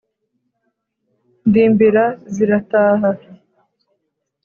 [1.47, 3.09] Ndimbira zirataha